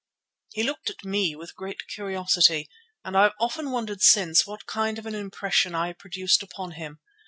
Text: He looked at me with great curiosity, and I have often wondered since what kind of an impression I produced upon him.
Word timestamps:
He 0.49 0.63
looked 0.63 0.89
at 0.89 1.05
me 1.05 1.35
with 1.35 1.55
great 1.55 1.87
curiosity, 1.87 2.67
and 3.05 3.15
I 3.15 3.21
have 3.21 3.35
often 3.39 3.69
wondered 3.69 4.01
since 4.01 4.47
what 4.47 4.65
kind 4.65 4.97
of 4.97 5.05
an 5.05 5.13
impression 5.13 5.75
I 5.75 5.93
produced 5.93 6.41
upon 6.41 6.71
him. 6.71 6.99